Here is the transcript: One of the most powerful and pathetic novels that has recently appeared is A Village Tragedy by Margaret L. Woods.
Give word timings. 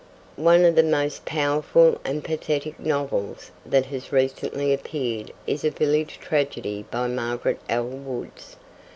One 0.41 0.65
of 0.65 0.73
the 0.75 0.81
most 0.81 1.25
powerful 1.25 2.01
and 2.03 2.23
pathetic 2.23 2.79
novels 2.79 3.51
that 3.63 3.85
has 3.93 4.11
recently 4.11 4.73
appeared 4.73 5.31
is 5.45 5.63
A 5.63 5.69
Village 5.69 6.17
Tragedy 6.19 6.85
by 6.89 7.05
Margaret 7.07 7.59
L. 7.69 7.85
Woods. 7.85 8.55